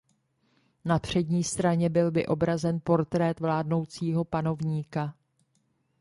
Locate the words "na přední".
0.85-1.43